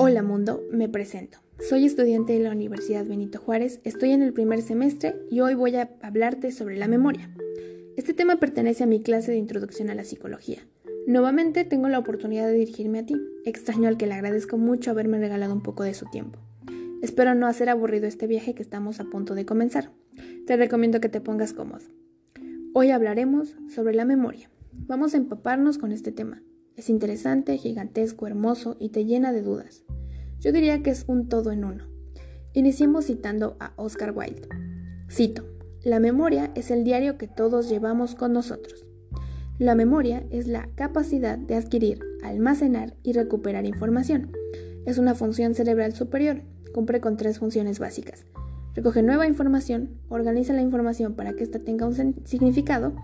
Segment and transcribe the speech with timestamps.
[0.00, 1.38] Hola mundo, me presento.
[1.58, 5.74] Soy estudiante de la Universidad Benito Juárez, estoy en el primer semestre y hoy voy
[5.74, 7.34] a hablarte sobre la memoria.
[7.96, 10.64] Este tema pertenece a mi clase de introducción a la psicología.
[11.08, 15.18] Nuevamente tengo la oportunidad de dirigirme a ti, extraño al que le agradezco mucho haberme
[15.18, 16.38] regalado un poco de su tiempo.
[17.02, 19.90] Espero no hacer aburrido este viaje que estamos a punto de comenzar.
[20.46, 21.84] Te recomiendo que te pongas cómodo.
[22.72, 24.48] Hoy hablaremos sobre la memoria.
[24.70, 26.40] Vamos a empaparnos con este tema.
[26.78, 29.82] Es interesante, gigantesco, hermoso y te llena de dudas.
[30.38, 31.88] Yo diría que es un todo en uno.
[32.52, 34.48] Iniciemos citando a Oscar Wilde.
[35.10, 35.44] Cito,
[35.82, 38.86] la memoria es el diario que todos llevamos con nosotros.
[39.58, 44.30] La memoria es la capacidad de adquirir, almacenar y recuperar información.
[44.86, 46.42] Es una función cerebral superior.
[46.72, 48.24] Cumple con tres funciones básicas.
[48.76, 52.94] Recoge nueva información, organiza la información para que ésta tenga un significado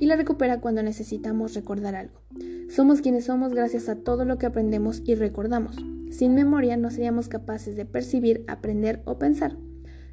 [0.00, 2.20] y la recupera cuando necesitamos recordar algo.
[2.68, 5.76] Somos quienes somos gracias a todo lo que aprendemos y recordamos.
[6.10, 9.56] Sin memoria no seríamos capaces de percibir, aprender o pensar.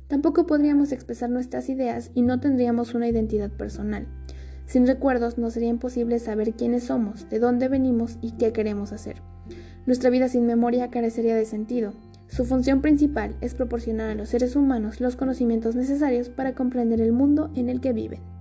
[0.07, 4.07] Tampoco podríamos expresar nuestras ideas y no tendríamos una identidad personal.
[4.65, 9.21] Sin recuerdos no sería imposible saber quiénes somos, de dónde venimos y qué queremos hacer.
[9.85, 11.93] Nuestra vida sin memoria carecería de sentido.
[12.27, 17.13] Su función principal es proporcionar a los seres humanos los conocimientos necesarios para comprender el
[17.13, 18.36] mundo en el que viven.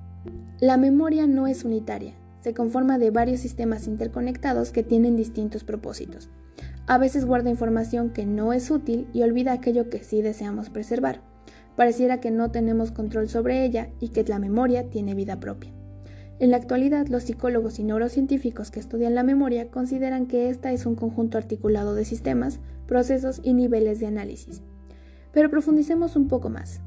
[0.60, 6.30] La memoria no es unitaria, se conforma de varios sistemas interconectados que tienen distintos propósitos.
[6.86, 11.20] A veces guarda información que no es útil y olvida aquello que sí deseamos preservar.
[11.74, 15.72] Pareciera que no tenemos control sobre ella y que la memoria tiene vida propia.
[16.38, 20.86] En la actualidad, los psicólogos y neurocientíficos que estudian la memoria consideran que esta es
[20.86, 24.62] un conjunto articulado de sistemas, procesos y niveles de análisis.
[25.32, 26.80] Pero profundicemos un poco más.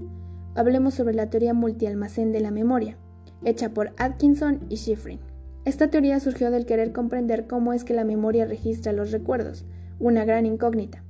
[0.55, 2.97] Hablemos sobre la teoría multialmacén de la memoria,
[3.43, 5.19] hecha por Atkinson y Schifrin.
[5.65, 9.65] Esta teoría surgió del querer comprender cómo es que la memoria registra los recuerdos,
[9.99, 11.03] una gran incógnita.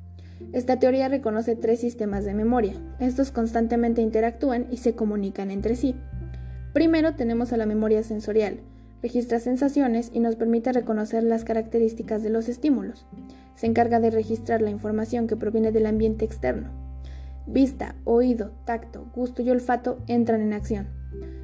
[0.53, 2.73] Esta teoría reconoce tres sistemas de memoria.
[2.99, 5.95] Estos constantemente interactúan y se comunican entre sí.
[6.73, 8.59] Primero tenemos a la memoria sensorial.
[9.01, 13.05] Registra sensaciones y nos permite reconocer las características de los estímulos.
[13.55, 16.69] Se encarga de registrar la información que proviene del ambiente externo.
[17.45, 20.98] Vista, oído, tacto, gusto y olfato entran en acción.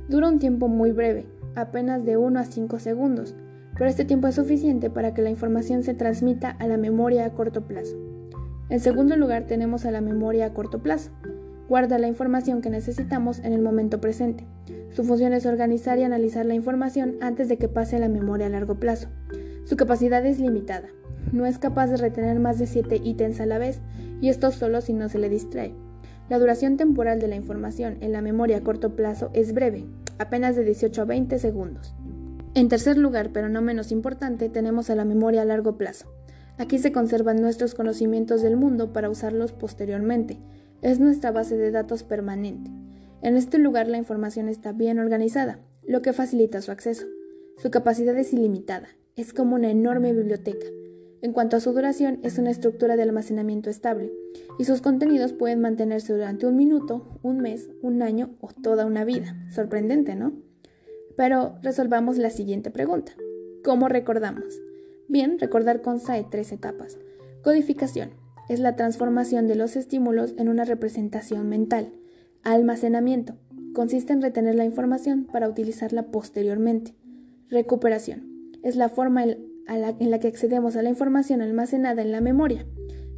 [0.08, 3.36] Dura un tiempo muy breve, apenas de 1 a 5 segundos,
[3.74, 7.32] pero este tiempo es suficiente para que la información se transmita a la memoria a
[7.32, 7.96] corto plazo.
[8.70, 11.12] En segundo lugar tenemos a la memoria a corto plazo.
[11.68, 14.46] Guarda la información que necesitamos en el momento presente.
[14.92, 18.46] Su función es organizar y analizar la información antes de que pase a la memoria
[18.46, 19.08] a largo plazo.
[19.66, 20.88] Su capacidad es limitada.
[21.32, 23.82] No es capaz de retener más de 7 ítems a la vez,
[24.22, 25.74] y esto solo si no se le distrae.
[26.28, 29.86] La duración temporal de la información en la memoria a corto plazo es breve,
[30.18, 31.94] apenas de 18 a 20 segundos.
[32.56, 36.08] En tercer lugar, pero no menos importante, tenemos a la memoria a largo plazo.
[36.58, 40.40] Aquí se conservan nuestros conocimientos del mundo para usarlos posteriormente.
[40.82, 42.72] Es nuestra base de datos permanente.
[43.22, 47.06] En este lugar la información está bien organizada, lo que facilita su acceso.
[47.58, 50.66] Su capacidad es ilimitada, es como una enorme biblioteca.
[51.22, 54.12] En cuanto a su duración, es una estructura de almacenamiento estable,
[54.60, 59.06] y sus contenidos pueden mantenerse durante un minuto, un mes, un año o toda una
[59.06, 59.36] vida.
[59.52, 60.34] Sorprendente, ¿no?
[61.18, 63.14] Pero resolvamos la siguiente pregunta.
[63.64, 64.62] ¿Cómo recordamos?
[65.08, 66.98] Bien, recordar consta de tres etapas.
[67.44, 68.12] Codificación.
[68.50, 71.94] Es la transformación de los estímulos en una representación mental.
[72.44, 73.38] Almacenamiento.
[73.74, 76.96] Consiste en retener la información para utilizarla posteriormente.
[77.50, 78.52] Recuperación.
[78.62, 79.26] Es la forma
[79.68, 82.66] en la que accedemos a la información almacenada en la memoria.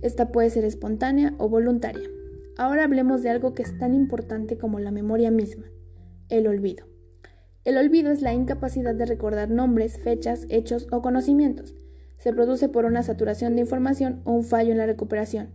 [0.02, 2.10] Esta puede ser espontánea o voluntaria.
[2.58, 5.66] Ahora hablemos de algo que es tan importante como la memoria misma,
[6.30, 6.86] el olvido.
[7.66, 11.76] El olvido es la incapacidad de recordar nombres, fechas, hechos o conocimientos.
[12.18, 15.50] Se produce por una saturación de información o un fallo en la recuperación.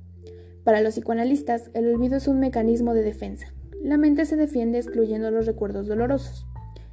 [0.62, 3.52] Para los psicoanalistas, el olvido es un mecanismo de defensa.
[3.82, 6.46] La mente se defiende excluyendo los recuerdos dolorosos.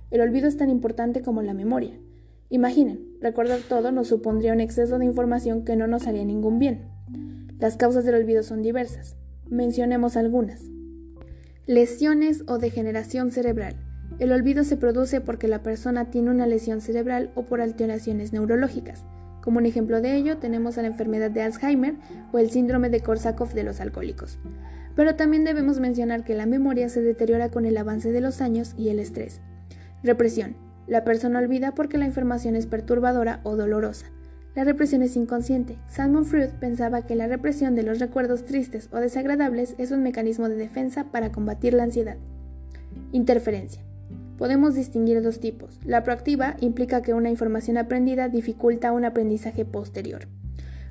[0.09, 1.99] El olvido es tan importante como la memoria.
[2.51, 6.89] Imaginen, recordar todo nos supondría un exceso de información que no nos haría ningún bien.
[7.59, 9.15] Las causas del olvido son diversas.
[9.47, 10.63] Mencionemos algunas.
[11.67, 13.75] Lesiones o degeneración cerebral.
[14.17, 19.05] El olvido se produce porque la persona tiene una lesión cerebral o por alteraciones neurológicas.
[19.41, 21.95] Como un ejemplo de ello tenemos a la enfermedad de Alzheimer
[22.31, 24.39] o el síndrome de Korsakoff de los alcohólicos.
[24.95, 28.73] Pero también debemos mencionar que la memoria se deteriora con el avance de los años
[28.75, 29.39] y el estrés.
[30.03, 30.68] Represión.
[30.89, 34.07] La persona olvida porque la información es perturbadora o dolorosa.
[34.55, 35.77] La represión es inconsciente.
[35.87, 40.49] Simon Freud pensaba que la represión de los recuerdos tristes o desagradables es un mecanismo
[40.49, 42.17] de defensa para combatir la ansiedad.
[43.11, 43.83] Interferencia.
[44.39, 45.79] Podemos distinguir dos tipos.
[45.85, 50.27] La proactiva implica que una información aprendida dificulta un aprendizaje posterior.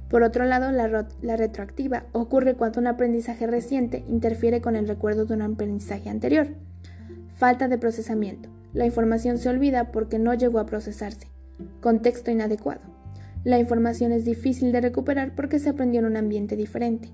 [0.09, 5.35] Por otro lado, la, retroactiva ocurre cuando un aprendizaje reciente interfiere con el recuerdo de
[5.35, 6.47] un aprendizaje anterior.
[7.35, 8.49] Falta de procesamiento.
[8.79, 11.27] La información se olvida porque no llegó a procesarse.
[11.81, 12.81] Contexto inadecuado.
[13.43, 17.13] La información es difícil de recuperar porque se aprendió en un ambiente diferente.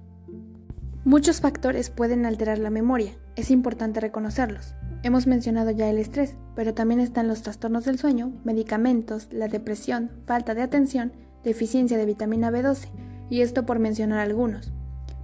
[1.07, 4.75] Muchos factores pueden alterar la memoria, es importante reconocerlos.
[5.03, 10.11] Hemos mencionado ya el estrés, pero también están los trastornos del sueño, medicamentos, la depresión,
[10.27, 11.15] falta de atención,
[11.45, 12.91] deficiencia de vitamina B12,
[13.31, 14.71] y esto por mencionar algunos.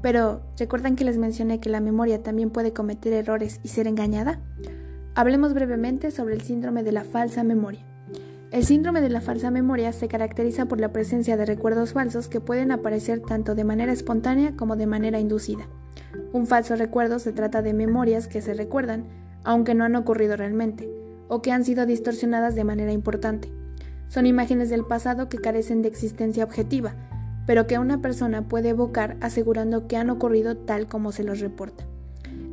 [0.01, 4.41] Pero, ¿recuerdan que les mencioné que la memoria también puede cometer errores y ser engañada?
[5.21, 7.85] Hablemos brevemente sobre el síndrome de la falsa memoria.
[8.53, 12.41] El síndrome de la falsa memoria se caracteriza por la presencia de recuerdos falsos que
[12.41, 15.69] pueden aparecer tanto de manera espontánea como de manera inducida.
[16.33, 19.09] Un falso recuerdo se trata de memorias que se recuerdan,
[19.45, 20.91] aunque no han ocurrido realmente,
[21.29, 23.53] o que han sido distorsionadas de manera importante.
[24.09, 26.95] Son imágenes del pasado que carecen de existencia objetiva,
[27.47, 31.85] pero que una persona puede evocar asegurando que han ocurrido tal como se los reporta.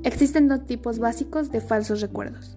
[0.04, 2.57] Existen dos tipos básicos de falsos recuerdos.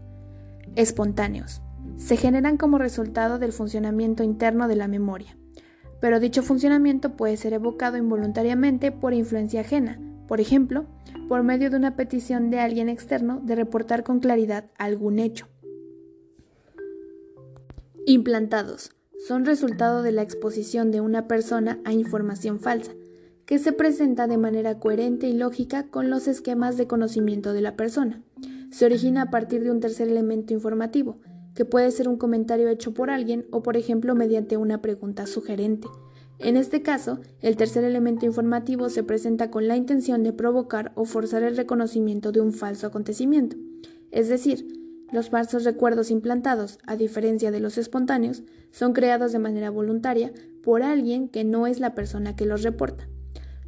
[0.77, 1.63] Espontáneos.
[1.97, 5.37] Se generan como resultado del funcionamiento interno de la memoria,
[6.01, 10.87] pero dicho funcionamiento puede ser evocado involuntariamente por influencia ajena, por ejemplo,
[11.29, 15.49] por medio de una petición de alguien externo de reportar con claridad algún hecho.
[18.07, 18.93] Implantados
[19.27, 22.93] son resultado de la exposición de una persona a información falsa,
[23.45, 27.77] que se presenta de manera coherente y lógica con los esquemas de conocimiento de la
[27.77, 28.23] persona.
[28.71, 31.19] Se origina a partir de un tercer elemento informativo,
[31.55, 35.89] que puede ser un comentario hecho por alguien o, por ejemplo, mediante una pregunta sugerente.
[36.39, 41.05] En este caso, el tercer elemento informativo se presenta con la intención de provocar o
[41.05, 43.57] forzar el reconocimiento de un falso acontecimiento.
[44.11, 44.67] Es decir,
[45.13, 50.33] los falsos recuerdos implantados, a diferencia de los espontáneos, son creados de manera voluntaria
[50.63, 53.09] por alguien que no es la persona que los reporta.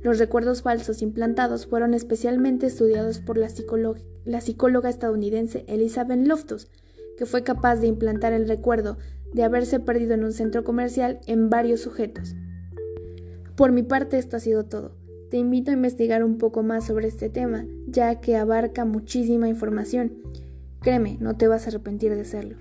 [0.02, 3.48] Los recuerdos falsos implantados fueron especialmente estudiados por la,
[4.40, 6.68] psicóloga estadounidense Elizabeth Loftus,
[7.16, 8.98] que fue capaz de implantar el recuerdo
[9.32, 12.34] de haberse perdido en un centro comercial en varios sujetos.
[13.56, 14.96] Por mi parte esto ha sido todo.
[15.30, 20.18] Te invito a investigar un poco más sobre este tema, ya que abarca muchísima información.
[20.80, 22.56] Créeme, no te vas a arrepentir de hacerlo.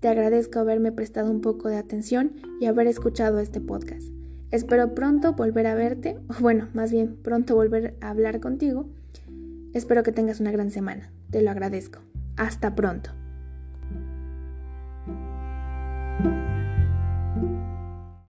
[0.00, 4.21] Te agradezco haberme prestado un poco de atención y haber escuchado este podcast.
[4.52, 8.86] Espero pronto volver a verte, o bueno, más bien pronto volver a hablar contigo.
[9.72, 11.10] Espero que tengas una gran semana.
[11.30, 12.00] Te lo agradezco.
[12.36, 13.10] Hasta pronto.